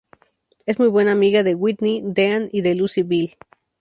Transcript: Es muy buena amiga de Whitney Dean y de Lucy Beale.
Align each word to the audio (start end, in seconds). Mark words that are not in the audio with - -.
Es 0.65 0.79
muy 0.79 0.87
buena 0.87 1.11
amiga 1.11 1.43
de 1.43 1.53
Whitney 1.53 2.01
Dean 2.03 2.49
y 2.51 2.61
de 2.61 2.73
Lucy 2.73 3.03
Beale. 3.03 3.37